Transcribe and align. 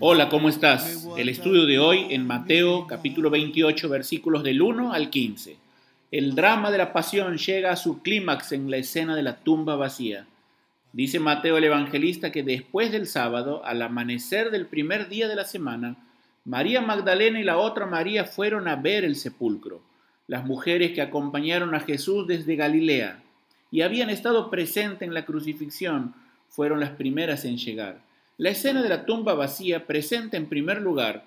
Hola, 0.00 0.28
¿cómo 0.28 0.48
estás? 0.48 1.08
El 1.16 1.28
estudio 1.28 1.66
de 1.66 1.80
hoy 1.80 2.06
en 2.10 2.24
Mateo 2.24 2.86
capítulo 2.86 3.30
28 3.30 3.88
versículos 3.88 4.44
del 4.44 4.62
1 4.62 4.92
al 4.92 5.10
15. 5.10 5.56
El 6.12 6.36
drama 6.36 6.70
de 6.70 6.78
la 6.78 6.92
pasión 6.92 7.36
llega 7.36 7.72
a 7.72 7.76
su 7.76 8.00
clímax 8.00 8.52
en 8.52 8.70
la 8.70 8.76
escena 8.76 9.16
de 9.16 9.24
la 9.24 9.38
tumba 9.38 9.74
vacía. 9.74 10.24
Dice 10.92 11.18
Mateo 11.18 11.58
el 11.58 11.64
evangelista 11.64 12.30
que 12.30 12.44
después 12.44 12.92
del 12.92 13.08
sábado, 13.08 13.64
al 13.64 13.82
amanecer 13.82 14.52
del 14.52 14.66
primer 14.66 15.08
día 15.08 15.26
de 15.26 15.34
la 15.34 15.44
semana, 15.44 15.96
María 16.44 16.80
Magdalena 16.80 17.40
y 17.40 17.44
la 17.44 17.58
otra 17.58 17.84
María 17.84 18.24
fueron 18.24 18.68
a 18.68 18.76
ver 18.76 19.04
el 19.04 19.16
sepulcro, 19.16 19.82
las 20.28 20.44
mujeres 20.44 20.92
que 20.92 21.02
acompañaron 21.02 21.74
a 21.74 21.80
Jesús 21.80 22.28
desde 22.28 22.54
Galilea 22.54 23.20
y 23.72 23.80
habían 23.80 24.10
estado 24.10 24.48
presentes 24.48 25.02
en 25.08 25.12
la 25.12 25.24
crucifixión, 25.24 26.14
fueron 26.50 26.78
las 26.78 26.90
primeras 26.90 27.44
en 27.44 27.58
llegar. 27.58 28.07
La 28.40 28.50
escena 28.50 28.84
de 28.84 28.88
la 28.88 29.04
tumba 29.04 29.34
vacía 29.34 29.84
presenta 29.84 30.36
en 30.36 30.46
primer 30.46 30.80
lugar 30.80 31.24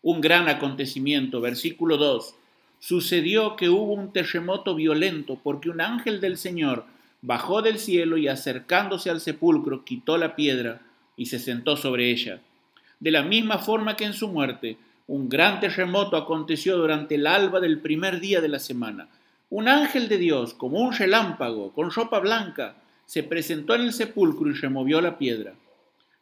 un 0.00 0.22
gran 0.22 0.48
acontecimiento. 0.48 1.42
Versículo 1.42 1.98
2. 1.98 2.34
Sucedió 2.78 3.54
que 3.54 3.68
hubo 3.68 3.92
un 3.92 4.14
terremoto 4.14 4.74
violento 4.74 5.38
porque 5.42 5.68
un 5.68 5.82
ángel 5.82 6.22
del 6.22 6.38
Señor 6.38 6.86
bajó 7.20 7.60
del 7.60 7.78
cielo 7.78 8.16
y 8.16 8.28
acercándose 8.28 9.10
al 9.10 9.20
sepulcro 9.20 9.84
quitó 9.84 10.16
la 10.16 10.36
piedra 10.36 10.80
y 11.18 11.26
se 11.26 11.38
sentó 11.38 11.76
sobre 11.76 12.10
ella. 12.10 12.40
De 12.98 13.10
la 13.10 13.22
misma 13.22 13.58
forma 13.58 13.94
que 13.94 14.06
en 14.06 14.14
su 14.14 14.28
muerte, 14.28 14.78
un 15.06 15.28
gran 15.28 15.60
terremoto 15.60 16.16
aconteció 16.16 16.78
durante 16.78 17.16
el 17.16 17.26
alba 17.26 17.60
del 17.60 17.80
primer 17.80 18.20
día 18.20 18.40
de 18.40 18.48
la 18.48 18.58
semana. 18.58 19.08
Un 19.50 19.68
ángel 19.68 20.08
de 20.08 20.16
Dios, 20.16 20.54
como 20.54 20.78
un 20.78 20.94
relámpago, 20.94 21.74
con 21.74 21.90
ropa 21.90 22.20
blanca, 22.20 22.76
se 23.04 23.22
presentó 23.22 23.74
en 23.74 23.82
el 23.82 23.92
sepulcro 23.92 24.48
y 24.48 24.54
removió 24.54 25.02
la 25.02 25.18
piedra. 25.18 25.52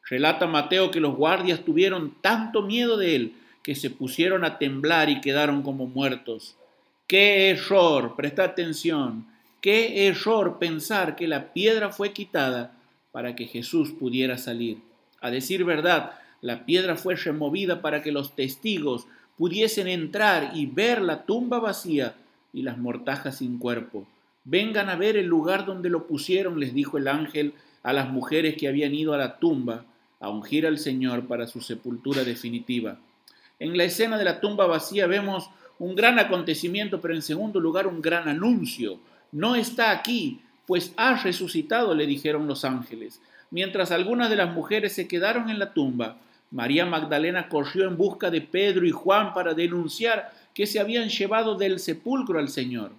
Relata 0.09 0.47
Mateo 0.47 0.91
que 0.91 1.01
los 1.01 1.15
guardias 1.15 1.65
tuvieron 1.65 2.15
tanto 2.21 2.63
miedo 2.63 2.97
de 2.97 3.17
él 3.17 3.35
que 3.63 3.75
se 3.75 3.91
pusieron 3.91 4.45
a 4.45 4.59
temblar 4.59 5.09
y 5.09 5.21
quedaron 5.21 5.63
como 5.63 5.87
muertos. 5.87 6.57
¡Qué 7.07 7.51
error! 7.51 8.17
Presta 8.17 8.45
atención. 8.45 9.27
¡Qué 9.61 10.09
error 10.09 10.59
pensar 10.59 11.15
que 11.15 11.29
la 11.29 11.53
piedra 11.53 11.91
fue 11.91 12.13
quitada 12.13 12.77
para 13.13 13.37
que 13.37 13.47
Jesús 13.47 13.93
pudiera 13.93 14.39
salir! 14.39 14.79
A 15.21 15.31
decir 15.31 15.65
verdad, 15.65 16.15
la 16.41 16.67
piedra 16.67 16.97
fue 16.97 17.15
removida 17.15 17.81
para 17.81 18.03
que 18.03 18.11
los 18.11 18.35
testigos 18.35 19.07
pudiesen 19.39 19.87
entrar 19.87 20.51
y 20.55 20.67
ver 20.67 21.01
la 21.01 21.25
tumba 21.25 21.61
vacía 21.61 22.17
y 22.53 22.63
las 22.63 22.77
mortajas 22.77 23.39
sin 23.39 23.59
cuerpo. 23.59 24.07
Vengan 24.45 24.89
a 24.89 24.97
ver 24.97 25.17
el 25.17 25.27
lugar 25.27 25.65
donde 25.65 25.89
lo 25.89 26.09
pusieron, 26.09 26.59
les 26.59 26.75
dijo 26.75 26.99
el 26.99 27.07
ángel 27.07 27.55
a 27.85 27.93
las 27.93 28.11
mujeres 28.11 28.57
que 28.57 28.67
habían 28.67 28.95
ido 28.95 29.15
a 29.15 29.19
la 29.19 29.39
tumba 29.39 29.85
a 30.23 30.31
ungir 30.31 30.67
al 30.67 30.79
Señor 30.79 31.27
para 31.27 31.49
su 31.49 31.61
sepultura 31.61 32.23
definitiva. 32.23 32.97
En 33.59 33.77
la 33.77 33.85
escena 33.85 34.17
de 34.17 34.25
la 34.25 34.41
tumba 34.41 34.67
vacía 34.67 35.09
vemos 35.09 35.51
un 35.81 35.97
gran 35.97 36.21
acontecimiento, 36.21 37.01
pero 37.01 37.13
en 37.13 37.23
segundo 37.23 37.59
lugar 37.59 37.89
un 37.89 38.01
gran 38.01 38.29
anuncio. 38.29 39.01
No 39.33 39.57
está 39.57 39.91
aquí, 39.91 40.41
pues 40.65 40.95
ha 40.97 41.21
resucitado, 41.21 41.93
le 41.95 42.07
dijeron 42.07 42.47
los 42.47 42.65
ángeles. 42.65 43.21
Mientras 43.51 43.91
algunas 43.91 44.31
de 44.31 44.37
las 44.37 44.55
mujeres 44.55 44.93
se 44.93 45.09
quedaron 45.09 45.51
en 45.51 45.59
la 45.59 45.75
tumba, 45.75 46.19
María 46.53 46.87
Magdalena 46.87 47.49
corrió 47.49 47.89
en 47.89 47.97
busca 47.97 48.31
de 48.31 48.43
Pedro 48.43 48.87
y 48.87 48.93
Juan 48.93 49.35
para 49.35 49.55
denunciar 49.55 50.33
que 50.55 50.67
se 50.67 50.79
habían 50.79 51.09
llevado 51.09 51.57
del 51.57 51.81
sepulcro 51.81 52.39
al 52.39 52.49
Señor. 52.49 52.93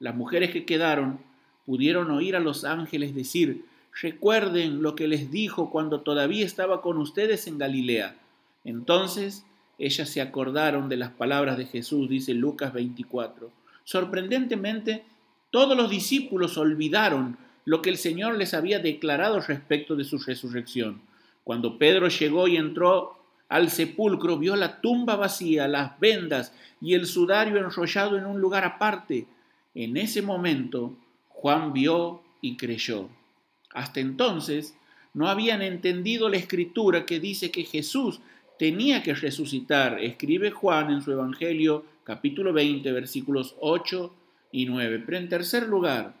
Las 0.00 0.16
mujeres 0.16 0.50
que 0.50 0.64
quedaron 0.64 1.20
pudieron 1.64 2.10
oír 2.10 2.34
a 2.34 2.40
los 2.40 2.64
ángeles 2.64 3.14
decir, 3.14 3.64
recuerden 4.00 4.82
lo 4.82 4.94
que 4.94 5.08
les 5.08 5.30
dijo 5.30 5.70
cuando 5.70 6.00
todavía 6.00 6.44
estaba 6.44 6.82
con 6.82 6.98
ustedes 6.98 7.46
en 7.46 7.58
Galilea. 7.58 8.16
Entonces 8.64 9.44
ellas 9.78 10.08
se 10.08 10.20
acordaron 10.20 10.88
de 10.88 10.96
las 10.96 11.10
palabras 11.10 11.58
de 11.58 11.66
Jesús, 11.66 12.08
dice 12.08 12.34
Lucas 12.34 12.72
24. 12.72 13.50
Sorprendentemente, 13.84 15.04
todos 15.50 15.76
los 15.76 15.90
discípulos 15.90 16.58
olvidaron 16.58 17.38
lo 17.64 17.82
que 17.82 17.90
el 17.90 17.96
Señor 17.96 18.36
les 18.36 18.54
había 18.54 18.78
declarado 18.78 19.40
respecto 19.40 19.96
de 19.96 20.04
su 20.04 20.18
resurrección. 20.18 21.02
Cuando 21.44 21.78
Pedro 21.78 22.08
llegó 22.08 22.48
y 22.48 22.56
entró 22.56 23.18
al 23.48 23.70
sepulcro, 23.70 24.38
vio 24.38 24.56
la 24.56 24.80
tumba 24.80 25.16
vacía, 25.16 25.68
las 25.68 25.98
vendas 26.00 26.52
y 26.80 26.94
el 26.94 27.06
sudario 27.06 27.58
enrollado 27.58 28.18
en 28.18 28.26
un 28.26 28.40
lugar 28.40 28.64
aparte. 28.64 29.26
En 29.74 29.96
ese 29.96 30.22
momento, 30.22 30.96
Juan 31.28 31.72
vio 31.72 32.22
y 32.40 32.56
creyó. 32.56 33.08
Hasta 33.76 34.00
entonces 34.00 34.74
no 35.12 35.28
habían 35.28 35.60
entendido 35.60 36.30
la 36.30 36.38
escritura 36.38 37.04
que 37.04 37.20
dice 37.20 37.50
que 37.50 37.64
Jesús 37.64 38.20
tenía 38.58 39.02
que 39.02 39.14
resucitar. 39.14 40.02
Escribe 40.02 40.50
Juan 40.50 40.90
en 40.90 41.02
su 41.02 41.12
Evangelio 41.12 41.84
capítulo 42.02 42.54
20 42.54 42.90
versículos 42.92 43.54
8 43.60 44.14
y 44.50 44.64
9. 44.64 45.02
Pero 45.04 45.18
en 45.18 45.28
tercer 45.28 45.68
lugar, 45.68 46.14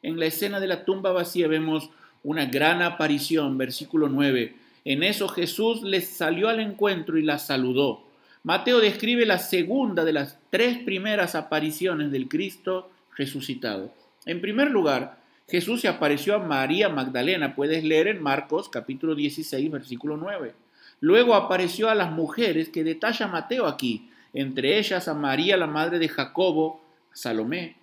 en 0.00 0.18
la 0.18 0.24
escena 0.24 0.58
de 0.58 0.68
la 0.68 0.86
tumba 0.86 1.12
vacía 1.12 1.48
vemos 1.48 1.90
una 2.24 2.46
gran 2.46 2.80
aparición, 2.80 3.58
versículo 3.58 4.08
9. 4.08 4.56
En 4.86 5.02
eso 5.02 5.28
Jesús 5.28 5.82
les 5.82 6.08
salió 6.08 6.48
al 6.48 6.60
encuentro 6.60 7.18
y 7.18 7.22
la 7.22 7.38
saludó. 7.38 8.06
Mateo 8.42 8.80
describe 8.80 9.26
la 9.26 9.38
segunda 9.38 10.06
de 10.06 10.14
las 10.14 10.38
tres 10.48 10.78
primeras 10.78 11.34
apariciones 11.34 12.10
del 12.10 12.30
Cristo 12.30 12.90
resucitado. 13.18 13.92
En 14.24 14.40
primer 14.40 14.70
lugar, 14.70 15.21
Jesús 15.48 15.80
se 15.80 15.88
apareció 15.88 16.34
a 16.34 16.38
María 16.38 16.88
Magdalena, 16.88 17.54
puedes 17.54 17.84
leer 17.84 18.08
en 18.08 18.22
Marcos 18.22 18.68
capítulo 18.68 19.14
16, 19.14 19.70
versículo 19.70 20.16
9. 20.16 20.54
Luego 21.00 21.34
apareció 21.34 21.90
a 21.90 21.94
las 21.94 22.12
mujeres 22.12 22.68
que 22.68 22.84
detalla 22.84 23.26
Mateo 23.26 23.66
aquí, 23.66 24.08
entre 24.32 24.78
ellas 24.78 25.08
a 25.08 25.14
María, 25.14 25.56
la 25.56 25.66
madre 25.66 25.98
de 25.98 26.08
Jacobo, 26.08 26.80
Salomé. 27.12 27.76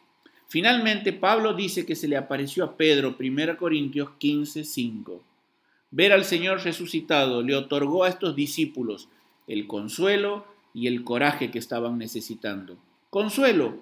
Finalmente, 0.47 1.14
Pablo 1.14 1.53
dice 1.53 1.86
que 1.86 1.96
se 1.96 2.08
le 2.08 2.18
apareció 2.18 2.64
a 2.64 2.75
Pedro, 2.75 3.16
1 3.20 3.58
Corintios 3.58 4.09
15, 4.18 4.64
5. 4.64 5.24
Ver 5.91 6.14
al 6.14 6.26
Señor 6.26 6.64
resucitado 6.64 7.41
le 7.44 7.56
otorgó 7.56 8.03
a 8.03 8.09
estos 8.09 8.36
discípulos 8.36 9.09
el 9.47 9.68
consuelo 9.68 10.46
y 10.74 10.88
el 10.88 11.03
coraje 11.03 11.52
que 11.52 11.59
estaban 11.59 11.97
necesitando. 11.97 12.78
Consuelo, 13.09 13.81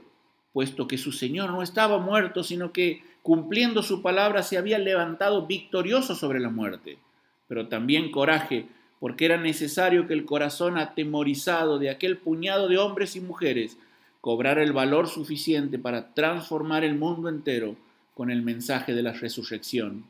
puesto 0.57 0.87
que 0.87 0.97
su 0.97 1.11
Señor 1.11 1.51
no 1.51 1.61
estaba 1.61 1.99
muerto, 1.99 2.43
sino 2.43 2.73
que 2.73 3.03
cumpliendo 3.21 3.83
su 3.83 4.01
palabra 4.01 4.41
se 4.41 4.57
había 4.57 4.79
levantado 4.79 5.45
victorioso 5.45 6.15
sobre 6.15 6.39
la 6.39 6.49
muerte, 6.49 6.97
pero 7.47 7.67
también 7.67 8.09
coraje, 8.09 8.65
porque 8.99 9.25
era 9.25 9.37
necesario 9.37 10.07
que 10.07 10.15
el 10.15 10.25
corazón 10.25 10.79
atemorizado 10.79 11.77
de 11.77 11.91
aquel 11.91 12.17
puñado 12.17 12.69
de 12.69 12.79
hombres 12.79 13.15
y 13.15 13.21
mujeres 13.21 13.77
cobrara 14.19 14.63
el 14.63 14.73
valor 14.73 15.07
suficiente 15.07 15.77
para 15.77 16.15
transformar 16.15 16.83
el 16.83 16.95
mundo 16.95 17.29
entero 17.29 17.75
con 18.15 18.31
el 18.31 18.41
mensaje 18.41 18.95
de 18.95 19.03
la 19.03 19.13
resurrección. 19.13 20.05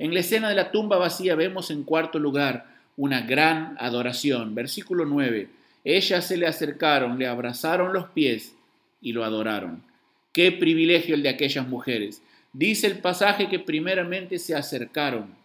En 0.00 0.12
la 0.12 0.18
escena 0.18 0.48
de 0.48 0.56
la 0.56 0.72
tumba 0.72 0.98
vacía 0.98 1.36
vemos 1.36 1.70
en 1.70 1.84
cuarto 1.84 2.18
lugar 2.18 2.66
una 2.96 3.20
gran 3.20 3.76
adoración. 3.78 4.56
Versículo 4.56 5.04
9. 5.04 5.50
Ellas 5.84 6.26
se 6.26 6.36
le 6.36 6.48
acercaron, 6.48 7.16
le 7.16 7.28
abrazaron 7.28 7.92
los 7.92 8.06
pies 8.06 8.56
y 9.04 9.12
lo 9.12 9.24
adoraron. 9.24 9.84
Qué 10.32 10.50
privilegio 10.50 11.14
el 11.14 11.22
de 11.22 11.28
aquellas 11.28 11.68
mujeres. 11.68 12.22
Dice 12.52 12.88
el 12.88 12.98
pasaje 12.98 13.48
que 13.48 13.60
primeramente 13.60 14.40
se 14.40 14.56
acercaron. 14.56 15.36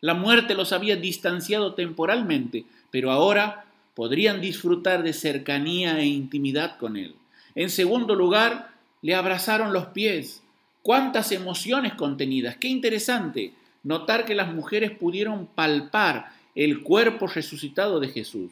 La 0.00 0.14
muerte 0.14 0.54
los 0.54 0.72
había 0.72 0.96
distanciado 0.96 1.74
temporalmente, 1.74 2.64
pero 2.90 3.12
ahora 3.12 3.66
podrían 3.94 4.40
disfrutar 4.40 5.04
de 5.04 5.12
cercanía 5.12 6.00
e 6.00 6.06
intimidad 6.06 6.78
con 6.78 6.96
Él. 6.96 7.14
En 7.54 7.70
segundo 7.70 8.16
lugar, 8.16 8.70
le 9.02 9.14
abrazaron 9.14 9.72
los 9.72 9.86
pies. 9.86 10.42
Cuántas 10.82 11.30
emociones 11.30 11.94
contenidas. 11.94 12.56
Qué 12.56 12.68
interesante 12.68 13.52
notar 13.82 14.24
que 14.24 14.34
las 14.34 14.52
mujeres 14.52 14.90
pudieron 14.90 15.46
palpar 15.46 16.32
el 16.54 16.82
cuerpo 16.82 17.26
resucitado 17.26 18.00
de 18.00 18.08
Jesús. 18.08 18.50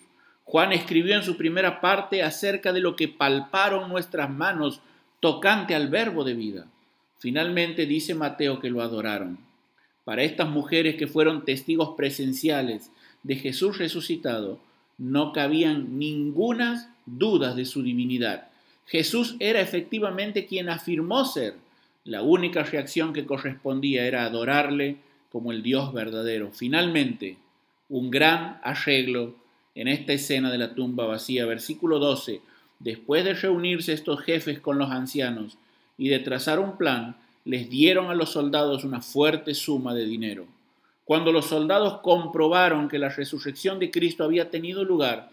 Juan 0.53 0.75
escribió 0.75 1.17
en 1.17 1.23
su 1.23 1.39
primera 1.39 1.81
parte 1.81 2.23
acerca 2.23 2.75
de 2.75 2.81
lo 2.81 2.95
que 2.95 3.09
palparon 3.09 3.89
nuestras 3.89 4.29
manos 4.29 4.83
tocante 5.19 5.75
al 5.75 5.89
verbo 5.89 6.25
de 6.25 6.35
vida. 6.35 6.67
Finalmente 7.19 7.87
dice 7.87 8.15
Mateo 8.15 8.61
que 8.61 8.69
lo 8.69 8.83
adoraron. 8.83 9.39
Para 10.05 10.25
estas 10.25 10.51
mujeres 10.51 10.97
que 10.97 11.07
fueron 11.07 11.47
testigos 11.47 11.95
presenciales 11.97 12.91
de 13.23 13.37
Jesús 13.37 13.79
resucitado, 13.79 14.61
no 14.99 15.33
cabían 15.33 15.99
ninguna 15.99 16.95
dudas 17.07 17.57
de 17.57 17.65
su 17.65 17.83
divinidad. 17.83 18.49
Jesús 18.85 19.37
era 19.41 19.63
efectivamente 19.63 20.45
quien 20.45 20.69
afirmó 20.69 21.25
ser. 21.25 21.55
La 22.05 22.21
única 22.21 22.63
reacción 22.63 23.15
que 23.15 23.25
correspondía 23.25 24.05
era 24.05 24.27
adorarle 24.27 24.99
como 25.31 25.51
el 25.51 25.63
Dios 25.63 25.95
verdadero. 25.95 26.51
Finalmente, 26.53 27.39
un 27.89 28.11
gran 28.11 28.61
arreglo 28.63 29.41
en 29.75 29.89
esta 29.89 30.13
escena 30.13 30.51
de 30.51 30.59
la 30.59 30.75
tumba 30.75 31.07
vacía. 31.07 31.47
Versículo 31.47 31.99
12. 31.99 32.41
Después 32.79 33.25
de 33.25 33.35
reunirse 33.35 33.93
estos 33.93 34.21
jefes 34.21 34.61
con 34.61 34.79
los 34.79 34.91
ancianos 34.91 35.57
y 35.97 36.09
de 36.09 36.19
trazar 36.19 36.59
un 36.59 36.77
plan, 36.77 37.17
les 37.45 37.69
dieron 37.71 38.11
a 38.11 38.15
los 38.15 38.31
soldados 38.31 38.85
una 38.85 39.01
fuerte 39.01 39.55
suma 39.55 39.95
de 39.95 40.05
dinero. 40.05 40.47
Cuando 41.05 41.33
los 41.33 41.47
soldados 41.47 41.99
comprobaron 41.99 42.89
que 42.89 42.99
la 42.99 43.09
resurrección 43.09 43.79
de 43.79 43.91
Cristo 43.91 44.25
había 44.25 44.51
tenido 44.51 44.85
lugar, 44.85 45.31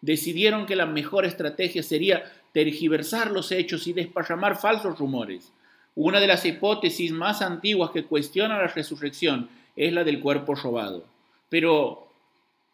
decidieron 0.00 0.66
que 0.66 0.76
la 0.76 0.86
mejor 0.86 1.24
estrategia 1.24 1.82
sería 1.82 2.24
tergiversar 2.52 3.30
los 3.30 3.52
hechos 3.52 3.86
y 3.86 3.92
desparramar 3.92 4.58
falsos 4.58 4.98
rumores. 4.98 5.52
Una 5.94 6.20
de 6.20 6.26
las 6.26 6.44
hipótesis 6.46 7.12
más 7.12 7.42
antiguas 7.42 7.90
que 7.90 8.04
cuestiona 8.04 8.58
la 8.58 8.68
resurrección 8.68 9.48
es 9.76 9.92
la 9.92 10.04
del 10.04 10.20
cuerpo 10.20 10.54
robado. 10.54 11.04
Pero 11.48 12.09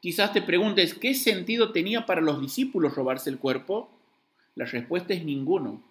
quizás 0.07 0.33
te 0.33 0.41
preguntes, 0.41 0.95
¿qué 0.95 1.15
sentido 1.15 1.73
tenía 1.73 2.07
para 2.07 2.21
los 2.21 2.41
discípulos 2.41 2.95
robarse 2.95 3.29
el 3.29 3.39
cuerpo? 3.39 3.91
La 4.55 4.65
respuesta 4.65 5.13
es 5.15 5.25
ninguno. 5.25 5.83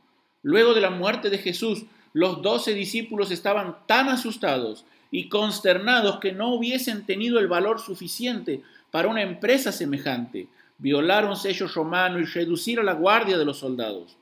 Luego 0.41 0.73
de 0.73 0.79
la 0.79 0.89
muerte 0.89 1.29
de 1.29 1.38
Jesús, 1.38 1.83
los 2.13 2.41
doce 2.41 2.73
discípulos 2.73 3.29
estaban 3.29 3.75
tan 3.88 4.07
asustados 4.07 4.85
y 5.12 5.27
consternados 5.27 6.21
que 6.21 6.31
no 6.31 6.53
hubiesen 6.53 7.06
tenido 7.06 7.39
el 7.39 7.50
valor 7.50 7.81
suficiente 7.81 8.62
para 8.89 9.09
una 9.09 9.21
empresa 9.21 9.73
semejante, 9.73 10.47
violar 10.77 11.25
un 11.25 11.35
sello 11.35 11.68
romano 11.68 12.18
y 12.18 12.23
reducir 12.23 12.79
a 12.79 12.83
la 12.83 12.94
guardia 12.94 13.38
de 13.38 13.44
los 13.44 13.57
soldados. 13.57 14.15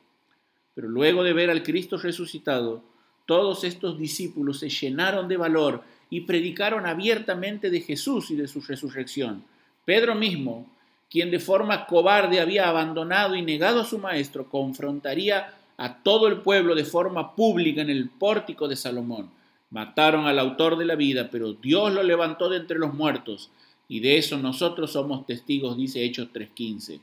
Pero 0.74 0.90
luego 0.90 1.22
de 1.22 1.34
ver 1.34 1.52
al 1.52 1.62
Cristo 1.62 1.98
resucitado, 1.98 2.84
todos 3.28 3.64
estos 3.64 4.00
discípulos 4.00 4.58
se 4.58 4.70
llenaron 4.70 5.28
de 5.28 5.38
valor 5.38 5.84
y 6.10 6.22
predicaron 6.22 6.88
abiertamente 6.88 7.70
de 7.70 7.82
Jesús 7.82 8.32
y 8.32 8.36
de 8.36 8.48
su 8.48 8.60
resurrección. 8.60 9.53
Pedro 9.86 10.16
mismo, 10.16 10.66
quien 11.10 11.30
de 11.30 11.40
forma 11.40 11.86
cobarde 11.86 12.40
había 12.40 12.68
abandonado 12.68 13.36
y 13.36 13.42
negado 13.42 13.82
a 13.82 13.86
su 13.86 14.00
maestro, 14.00 14.50
confrontaría 14.50 15.54
a 15.78 16.02
todo 16.02 16.28
el 16.28 16.42
pueblo 16.42 16.76
de 16.76 16.86
forma 16.86 17.36
pública 17.36 17.82
en 17.82 17.90
el 17.90 18.10
pórtico 18.10 18.68
de 18.68 18.76
Salomón. 18.76 19.30
Mataron 19.70 20.26
al 20.28 20.40
autor 20.40 20.78
de 20.78 20.86
la 20.86 20.96
vida, 20.96 21.30
pero 21.32 21.54
Dios 21.54 21.94
lo 21.94 22.04
levantó 22.04 22.50
de 22.50 22.58
entre 22.58 22.80
los 22.80 22.94
muertos, 22.94 23.50
y 23.88 24.00
de 24.00 24.18
eso 24.18 24.38
nosotros 24.38 24.94
somos 24.94 25.26
testigos, 25.26 25.78
dice 25.78 26.04
Hechos 26.04 26.30
3.15. 26.34 27.00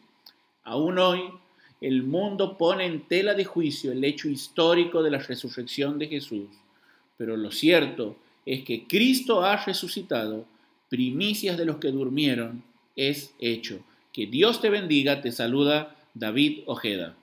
Aún 0.64 0.98
hoy, 0.98 1.22
el 1.80 2.02
mundo 2.02 2.58
pone 2.58 2.86
en 2.86 3.02
tela 3.02 3.34
de 3.34 3.44
juicio 3.44 3.92
el 3.92 4.04
hecho 4.04 4.28
histórico 4.28 5.02
de 5.02 5.10
la 5.10 5.18
resurrección 5.18 5.98
de 5.98 6.08
Jesús, 6.08 6.48
pero 7.16 7.36
lo 7.36 7.50
cierto 7.50 8.16
es 8.44 8.64
que 8.64 8.86
Cristo 8.86 9.42
ha 9.44 9.56
resucitado, 9.56 10.44
primicias 10.88 11.56
de 11.56 11.64
los 11.64 11.76
que 11.76 11.92
durmieron, 11.92 12.62
es 13.08 13.30
hecho. 13.38 13.78
Que 14.12 14.26
Dios 14.26 14.60
te 14.60 14.68
bendiga, 14.68 15.22
te 15.22 15.32
saluda 15.32 15.96
David 16.14 16.60
Ojeda. 16.66 17.14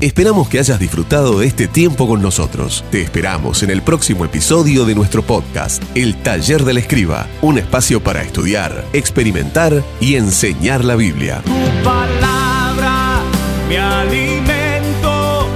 Esperamos 0.00 0.48
que 0.48 0.60
hayas 0.60 0.78
disfrutado 0.78 1.42
este 1.42 1.66
tiempo 1.66 2.06
con 2.06 2.22
nosotros. 2.22 2.84
Te 2.90 3.02
esperamos 3.02 3.64
en 3.64 3.70
el 3.70 3.82
próximo 3.82 4.24
episodio 4.24 4.84
de 4.84 4.94
nuestro 4.94 5.22
podcast, 5.22 5.82
El 5.96 6.22
Taller 6.22 6.62
del 6.62 6.78
Escriba, 6.78 7.26
un 7.42 7.58
espacio 7.58 8.00
para 8.00 8.22
estudiar, 8.22 8.84
experimentar 8.92 9.82
y 10.00 10.14
enseñar 10.14 10.84
la 10.84 10.94
Biblia. 10.94 11.42
Tu 11.44 11.84
palabra, 11.84 13.22
mi 13.68 13.74
alimento, 13.74 15.48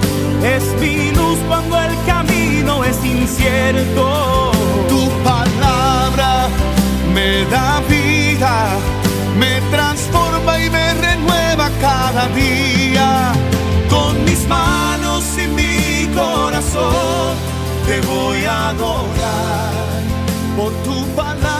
es 0.45 0.65
mi 0.81 1.12
luz 1.12 1.38
cuando 1.47 1.81
el 1.81 1.95
camino 2.05 2.85
es 2.85 2.97
incierto. 3.05 4.50
Tu 4.88 5.09
palabra 5.23 6.49
me 7.15 7.45
da 7.45 7.81
vida, 7.88 8.22
me 9.39 9.61
transforma 9.71 10.59
y 10.59 10.69
me 10.69 10.94
renueva 10.94 11.71
cada 11.81 12.27
día. 12.29 13.33
Con 13.89 14.25
mis 14.25 14.47
manos 14.49 15.25
y 15.39 15.47
mi 15.47 16.09
corazón 16.15 17.37
te 17.87 18.00
voy 18.00 18.44
a 18.44 18.71
adorar. 18.71 19.73
Por 20.56 20.73
tu 20.83 21.06
palabra 21.15 21.51